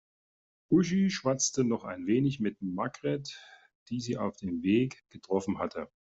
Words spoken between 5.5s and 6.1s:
hatte.